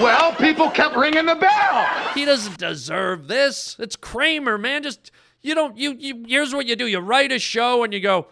[0.02, 1.88] Well, people kept ringing the bell.
[2.16, 3.76] He doesn't deserve this.
[3.78, 4.82] It's Kramer, man.
[4.82, 6.88] Just you don't you you here's what you do.
[6.88, 8.28] You write a show and you go,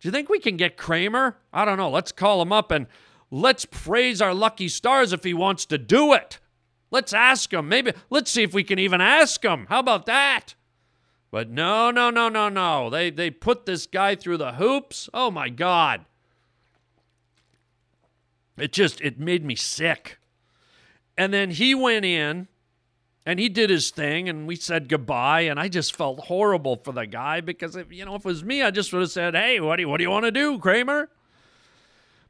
[0.00, 1.90] "Do you think we can get Kramer?" I don't know.
[1.90, 2.86] Let's call him up and
[3.30, 6.38] let's praise our lucky stars if he wants to do it.
[6.90, 7.68] Let's ask him.
[7.68, 9.66] Maybe let's see if we can even ask him.
[9.68, 10.54] How about that?
[11.30, 12.88] But no, no, no, no, no.
[12.90, 15.08] They they put this guy through the hoops.
[15.12, 16.04] Oh my god.
[18.56, 20.18] It just it made me sick.
[21.18, 22.46] And then he went in
[23.26, 26.92] and he did his thing and we said goodbye and I just felt horrible for
[26.92, 29.34] the guy because if you know if it was me I just would have said,
[29.34, 31.08] "Hey, what do you, what do you want to do, Kramer?"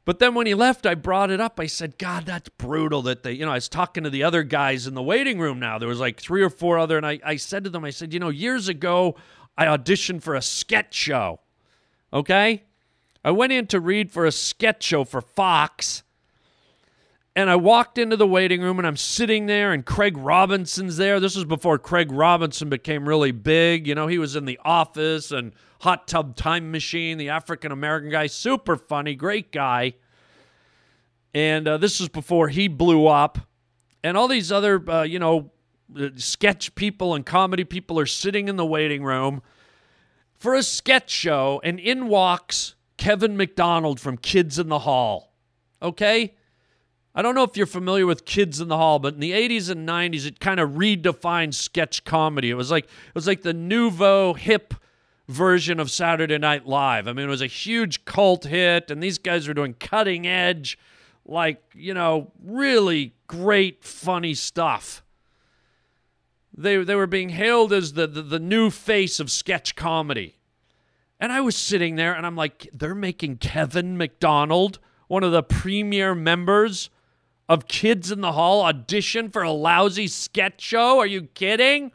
[0.05, 1.59] But then when he left, I brought it up.
[1.59, 4.43] I said, "God, that's brutal that they, you know, I was talking to the other
[4.43, 5.79] guys in the waiting room now.
[5.79, 8.13] There was like three or four other and I I said to them, I said,
[8.13, 9.15] "You know, years ago
[9.57, 11.39] I auditioned for a sketch show."
[12.13, 12.63] Okay?
[13.23, 16.03] I went in to read for a sketch show for Fox
[17.35, 21.19] and I walked into the waiting room and I'm sitting there and Craig Robinson's there.
[21.19, 23.87] This was before Craig Robinson became really big.
[23.87, 28.09] You know, he was in The Office and Hot Tub Time Machine, the African American
[28.09, 29.95] guy, super funny, great guy.
[31.33, 33.39] And uh, this was before he blew up.
[34.01, 35.51] And all these other, uh, you know,
[36.15, 39.41] sketch people and comedy people are sitting in the waiting room
[40.33, 45.33] for a sketch show, and in walks Kevin McDonald from Kids in the Hall.
[45.81, 46.35] Okay?
[47.17, 49.69] I don't know if you're familiar with Kids in the Hall, but in the 80s
[49.69, 52.49] and 90s, it kind of redefined sketch comedy.
[52.49, 54.73] It was like it was like the nouveau hip
[55.29, 57.07] version of Saturday Night Live.
[57.07, 60.77] I mean, it was a huge cult hit, and these guys were doing cutting edge,
[61.25, 65.01] like you know, really great, funny stuff.
[66.53, 70.35] They they were being hailed as the the, the new face of sketch comedy,
[71.17, 75.43] and I was sitting there, and I'm like, they're making Kevin McDonald one of the
[75.43, 76.89] premier members
[77.47, 80.99] of kids in the hall audition for a lousy sketch show?
[80.99, 81.91] Are you kidding?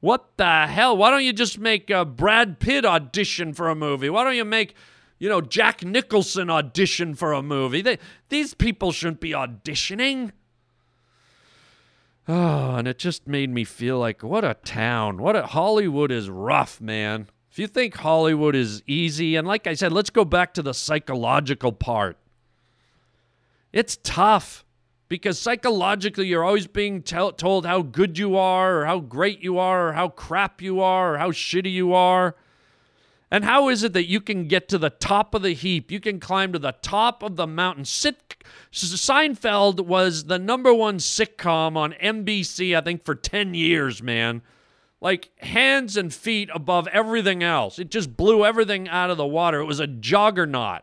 [0.00, 0.96] What the hell?
[0.96, 4.10] Why don't you just make uh, Brad Pitt audition for a movie?
[4.10, 4.74] Why don't you make,
[5.18, 7.80] you know, Jack Nicholson audition for a movie?
[7.80, 10.32] They, these people shouldn't be auditioning.
[12.26, 15.18] Oh, and it just made me feel like what a town.
[15.18, 17.28] What a Hollywood is rough, man.
[17.50, 20.72] If you think Hollywood is easy, and like I said, let's go back to the
[20.72, 22.16] psychological part.
[23.74, 24.64] It's tough
[25.08, 29.58] because psychologically you're always being tell told how good you are, or how great you
[29.58, 32.36] are, or how crap you are, or how shitty you are.
[33.32, 35.90] And how is it that you can get to the top of the heap?
[35.90, 37.84] You can climb to the top of the mountain.
[37.84, 38.36] Sit,
[38.70, 44.42] Seinfeld was the number one sitcom on NBC, I think, for 10 years, man.
[45.00, 47.80] Like hands and feet above everything else.
[47.80, 49.58] It just blew everything out of the water.
[49.58, 50.82] It was a juggernaut.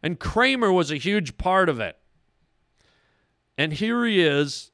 [0.00, 1.98] And Kramer was a huge part of it.
[3.56, 4.72] And here he is,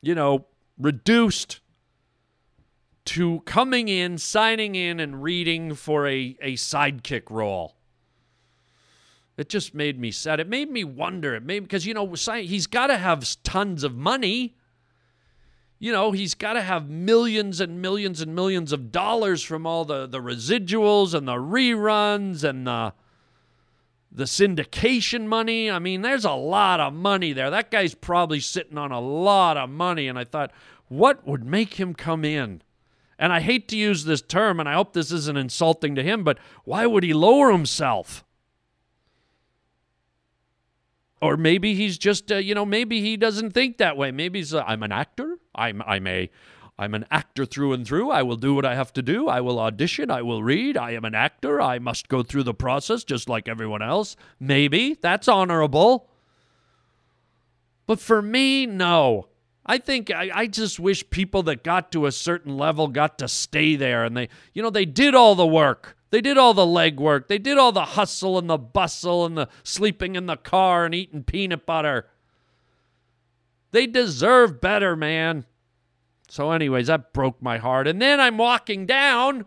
[0.00, 0.46] you know,
[0.78, 1.60] reduced
[3.04, 7.76] to coming in, signing in, and reading for a, a sidekick role.
[9.36, 10.40] It just made me sad.
[10.40, 11.34] It made me wonder.
[11.34, 14.56] It made because you know he's got to have tons of money.
[15.78, 19.84] You know he's got to have millions and millions and millions of dollars from all
[19.84, 22.92] the the residuals and the reruns and the
[24.14, 25.70] the syndication money.
[25.70, 27.50] I mean, there's a lot of money there.
[27.50, 30.06] That guy's probably sitting on a lot of money.
[30.06, 30.52] And I thought,
[30.88, 32.62] what would make him come in?
[33.18, 36.24] And I hate to use this term, and I hope this isn't insulting to him,
[36.24, 38.24] but why would he lower himself?
[41.20, 44.10] Or maybe he's just, uh, you know, maybe he doesn't think that way.
[44.10, 45.38] Maybe he's, uh, I'm an actor.
[45.54, 46.30] I'm, I'm a,
[46.82, 48.10] I'm an actor through and through.
[48.10, 49.28] I will do what I have to do.
[49.28, 50.10] I will audition.
[50.10, 50.76] I will read.
[50.76, 51.60] I am an actor.
[51.60, 54.16] I must go through the process just like everyone else.
[54.40, 56.08] Maybe that's honorable.
[57.86, 59.28] But for me, no.
[59.64, 63.28] I think I, I, just wish people that got to a certain level got to
[63.28, 65.96] stay there and they, you know, they did all the work.
[66.10, 67.28] They did all the legwork.
[67.28, 70.96] They did all the hustle and the bustle and the sleeping in the car and
[70.96, 72.08] eating peanut butter.
[73.70, 75.46] They deserve better, man.
[76.32, 77.86] So, anyways, that broke my heart.
[77.86, 79.44] And then I'm walking down.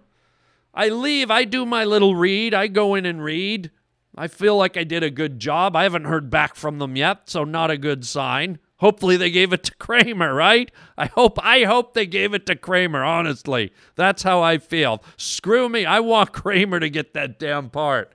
[0.72, 1.32] I leave.
[1.32, 2.54] I do my little read.
[2.54, 3.72] I go in and read.
[4.16, 5.76] I feel like I did a good job.
[5.76, 8.60] I haven't heard back from them yet, so not a good sign.
[8.78, 10.72] Hopefully they gave it to Kramer, right?
[10.96, 13.74] I hope I hope they gave it to Kramer, honestly.
[13.96, 15.04] That's how I feel.
[15.18, 15.88] Screw me.
[15.88, 18.14] I want Kramer to get that damn part.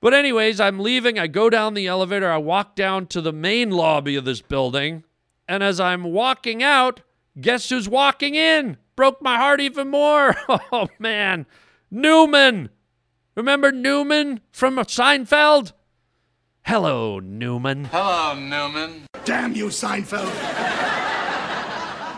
[0.00, 1.18] But anyways, I'm leaving.
[1.18, 2.30] I go down the elevator.
[2.30, 5.02] I walk down to the main lobby of this building.
[5.48, 7.00] And as I'm walking out,
[7.40, 8.76] guess who's walking in?
[8.96, 10.34] Broke my heart even more.
[10.72, 11.46] Oh man.
[11.90, 12.70] Newman.
[13.36, 15.72] Remember Newman from Seinfeld?
[16.62, 17.84] Hello, Newman.
[17.84, 19.06] Hello, Newman.
[19.24, 20.32] Damn you, Seinfeld.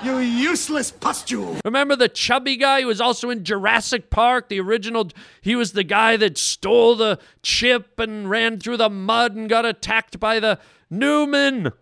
[0.05, 1.59] you useless pustule.
[1.65, 5.11] Remember the chubby guy who was also in Jurassic Park, the original?
[5.43, 9.67] He was the guy that stole the chip and ran through the mud and got
[9.67, 10.59] attacked by the
[10.89, 11.73] Newman.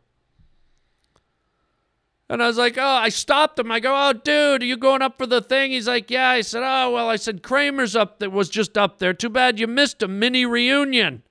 [2.28, 3.70] And I was like, oh, I stopped him.
[3.70, 5.70] I go, oh, dude, are you going up for the thing?
[5.70, 6.30] He's like, yeah.
[6.30, 9.14] I said, oh, well, I said, Kramer's up there, was just up there.
[9.14, 11.22] Too bad you missed a mini reunion.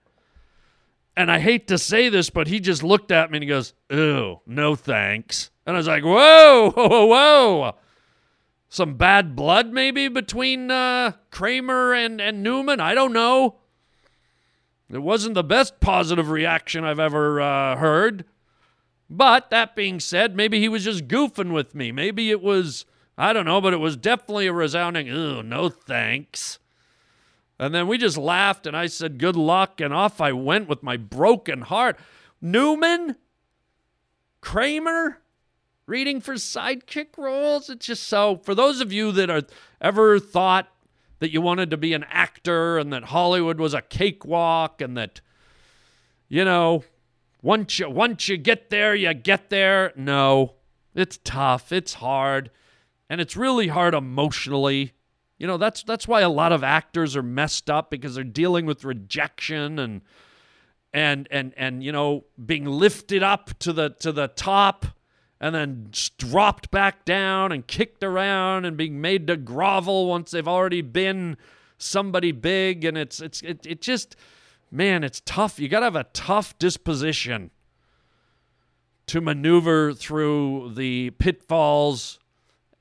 [1.18, 3.74] And I hate to say this, but he just looked at me and he goes,
[3.89, 5.52] Ew, no thanks.
[5.66, 7.76] And I was like, Whoa, whoa, whoa.
[8.70, 12.80] Some bad blood maybe between uh, Kramer and, and Newman?
[12.80, 13.58] I don't know.
[14.91, 18.26] It wasn't the best positive reaction I've ever uh, heard.
[19.10, 21.91] But that being said, maybe he was just goofing with me.
[21.91, 22.86] Maybe it was,
[23.18, 26.60] I don't know, but it was definitely a resounding, Ew, no thanks.
[27.58, 29.80] And then we just laughed and I said, Good luck.
[29.80, 31.97] And off I went with my broken heart.
[32.41, 33.16] Newman?
[34.41, 35.22] Kramer?
[35.88, 37.70] Reading for sidekick roles?
[37.70, 38.38] It's just so.
[38.43, 39.43] For those of you that are
[39.80, 40.68] ever thought
[41.20, 45.22] that you wanted to be an actor and that Hollywood was a cakewalk and that,
[46.28, 46.84] you know,
[47.46, 49.93] once you, once you get there, you get there.
[49.96, 50.56] No,
[50.93, 51.72] it's tough.
[51.72, 52.52] It's hard.
[53.10, 54.93] And it's really hard emotionally
[55.38, 58.66] you know, that's that's why a lot of actors are messed up because they're dealing
[58.66, 60.02] with rejection and
[60.93, 64.86] and and and you know, being lifted up to the to the top
[65.41, 70.48] and then dropped back down and kicked around and being made to grovel once they've
[70.48, 71.36] already been
[71.78, 74.16] somebody big and it's it's it, it just
[74.76, 75.60] man, it's tough.
[75.60, 77.52] You got to have a tough disposition
[79.08, 82.20] to maneuver through the pitfalls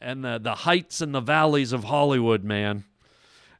[0.00, 2.84] and the, the heights and the valleys of Hollywood, man.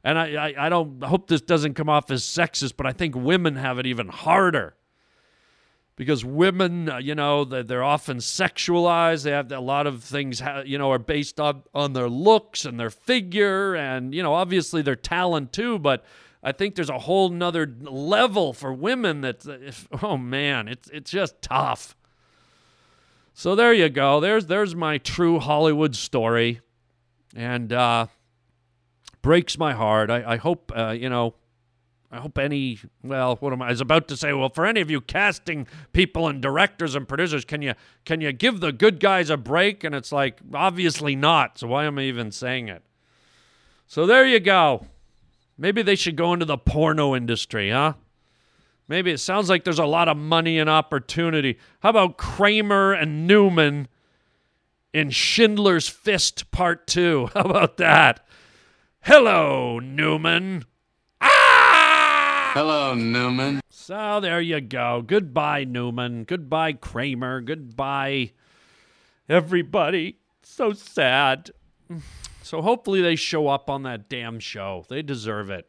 [0.03, 2.91] And I, I, I don't I hope this doesn't come off as sexist, but I
[2.91, 4.75] think women have it even harder
[5.95, 9.23] because women, uh, you know, they're, they're, often sexualized.
[9.23, 12.79] They have a lot of things, you know, are based on on their looks and
[12.79, 15.79] their figure, and you know, obviously their talent too.
[15.79, 16.03] But
[16.45, 19.43] I think there's a whole nother level for women that,
[20.03, 21.95] oh man, it's it's just tough.
[23.33, 24.19] So there you go.
[24.19, 26.61] There's there's my true Hollywood story,
[27.35, 28.05] and uh,
[29.23, 30.11] breaks my heart.
[30.11, 31.33] I, I hope, uh, you know,
[32.11, 34.81] I hope any, well, what am I, I was about to say, well, for any
[34.81, 37.73] of you casting people and directors and producers, can you
[38.05, 39.83] can you give the good guys a break?
[39.83, 41.57] And it's like, obviously not.
[41.57, 42.83] So why am I even saying it?
[43.87, 44.85] So there you go.
[45.57, 47.93] Maybe they should go into the porno industry, huh?
[48.87, 51.57] Maybe it sounds like there's a lot of money and opportunity.
[51.79, 53.87] How about Kramer and Newman
[54.93, 57.29] in Schindler's Fist Part 2?
[57.33, 58.25] How about that?
[59.01, 60.65] Hello, Newman.
[61.21, 62.51] Ah!
[62.53, 63.61] Hello, Newman.
[63.69, 65.03] So there you go.
[65.05, 66.23] Goodbye, Newman.
[66.23, 67.41] Goodbye, Kramer.
[67.41, 68.31] Goodbye,
[69.27, 70.17] everybody.
[70.43, 71.51] So sad.
[72.45, 74.85] So hopefully they show up on that damn show.
[74.87, 75.67] They deserve it.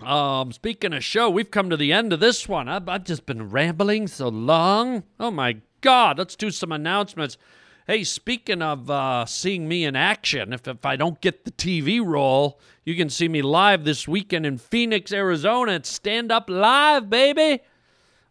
[0.00, 2.68] Um, speaking of show, we've come to the end of this one.
[2.68, 5.04] I've, I've just been rambling so long.
[5.20, 7.38] Oh my God, let's do some announcements.
[7.86, 12.04] Hey, speaking of uh, seeing me in action, if, if I don't get the TV
[12.04, 17.08] role, you can see me live this weekend in Phoenix, Arizona at Stand Up Live,
[17.08, 17.62] baby.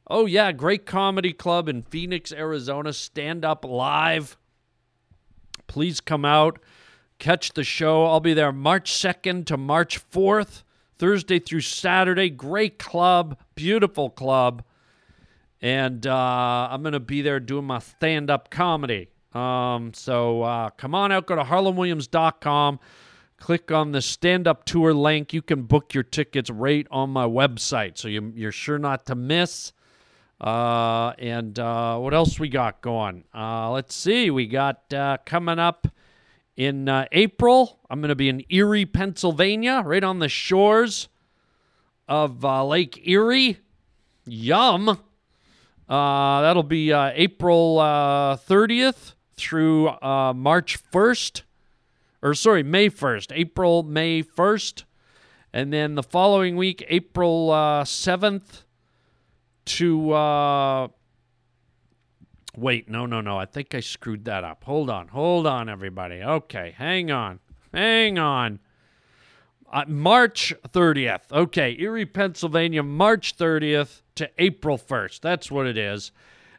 [0.08, 2.92] Oh, yeah, great comedy club in Phoenix, Arizona.
[2.92, 4.36] Stand Up Live.
[5.74, 6.60] Please come out,
[7.18, 8.06] catch the show.
[8.06, 10.62] I'll be there March 2nd to March 4th.
[11.00, 12.30] Thursday through Saturday.
[12.30, 14.64] Great club, beautiful club.
[15.64, 19.10] And uh, I'm going to be there doing my stand up comedy.
[19.34, 22.80] Um, so uh, come on out, go to harlanwilliams.com,
[23.38, 25.34] click on the stand up tour link.
[25.34, 27.98] You can book your tickets right on my website.
[27.98, 29.74] So you, you're sure not to miss.
[30.44, 33.24] Uh, and uh, what else we got going?
[33.34, 34.30] Uh, let's see.
[34.30, 35.88] We got uh, coming up
[36.58, 37.80] in uh, April.
[37.90, 41.08] I'm going to be in Erie, Pennsylvania, right on the shores
[42.10, 43.60] of uh, Lake Erie.
[44.26, 45.00] Yum.
[45.88, 51.44] That'll be April 30th through March 1st.
[52.22, 53.32] Or, sorry, May 1st.
[53.34, 54.84] April, May 1st.
[55.54, 58.63] And then the following week, April 7th
[59.66, 60.88] to uh,
[62.56, 63.38] Wait, no, no, no.
[63.38, 64.64] I think I screwed that up.
[64.66, 65.08] Hold on.
[65.08, 66.22] Hold on, everybody.
[66.22, 67.40] Okay, hang on.
[67.74, 68.60] Hang on.
[69.72, 71.32] Uh, March 30th.
[71.32, 75.22] Okay, Erie, Pennsylvania, March 30th to April 1st.
[75.22, 76.12] That's what it is.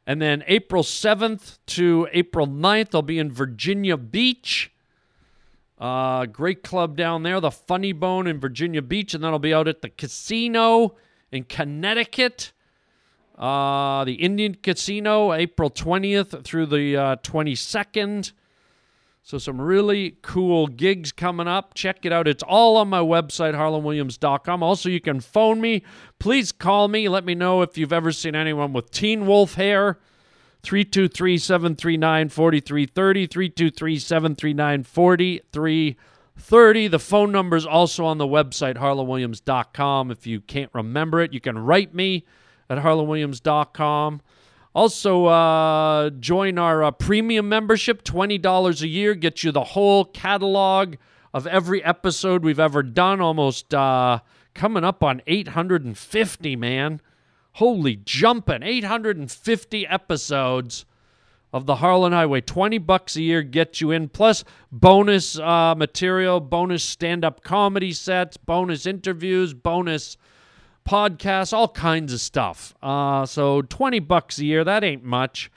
[0.04, 4.72] And then April 7th to April 9th, I'll be in Virginia Beach.
[5.78, 9.14] Uh, great club down there, the Funny Bone in Virginia Beach.
[9.14, 10.96] And then I'll be out at the casino
[11.30, 12.52] in Connecticut.
[13.36, 18.32] Uh, the Indian Casino, April 20th through the uh, 22nd.
[19.26, 21.72] So, some really cool gigs coming up.
[21.74, 22.28] Check it out.
[22.28, 24.62] It's all on my website, harlanwilliams.com.
[24.62, 25.82] Also, you can phone me.
[26.18, 27.08] Please call me.
[27.08, 29.98] Let me know if you've ever seen anyone with teen wolf hair.
[30.62, 33.26] 323 739 4330.
[33.26, 36.88] 323 739 4330.
[36.88, 40.10] The phone number is also on the website, harlanwilliams.com.
[40.10, 42.26] If you can't remember it, you can write me
[42.78, 44.20] at harlanwilliams.com.
[44.74, 50.96] Also, uh, join our uh, premium membership, $20 a year, gets you the whole catalog
[51.32, 54.18] of every episode we've ever done, almost uh,
[54.52, 57.00] coming up on 850, man.
[57.52, 60.84] Holy jumping, 850 episodes
[61.52, 62.40] of the Harlan Highway.
[62.40, 67.92] 20 bucks a year gets you in, plus bonus uh, material, bonus stand up comedy
[67.92, 70.16] sets, bonus interviews, bonus
[70.88, 72.74] podcasts, all kinds of stuff.
[72.82, 75.50] Uh, so 20 bucks a year, that ain't much.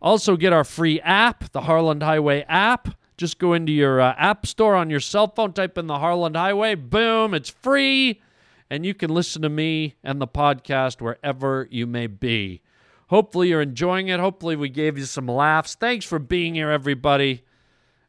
[0.00, 2.88] Also get our free app, the Harlan Highway app.
[3.16, 6.34] Just go into your uh, app store on your cell phone, type in the Harlan
[6.34, 8.22] Highway, boom, it's free,
[8.70, 12.62] and you can listen to me and the podcast wherever you may be.
[13.08, 14.20] Hopefully you're enjoying it.
[14.20, 15.74] Hopefully we gave you some laughs.
[15.74, 17.42] Thanks for being here, everybody.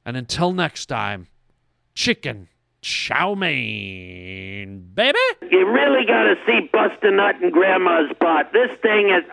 [0.06, 1.28] And until next time,
[1.94, 2.48] chicken
[2.82, 5.18] chow mein, baby.
[5.50, 8.52] You really got to see Buster Nut and Grandma's butt.
[8.54, 9.24] This thing is